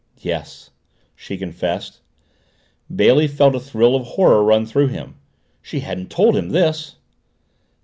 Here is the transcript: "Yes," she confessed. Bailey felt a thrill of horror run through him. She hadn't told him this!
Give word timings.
"Yes," 0.17 0.71
she 1.15 1.37
confessed. 1.37 2.01
Bailey 2.91 3.27
felt 3.27 3.53
a 3.53 3.59
thrill 3.59 3.95
of 3.95 4.03
horror 4.03 4.43
run 4.43 4.65
through 4.65 4.87
him. 4.87 5.13
She 5.61 5.81
hadn't 5.81 6.09
told 6.09 6.35
him 6.35 6.49
this! 6.49 6.95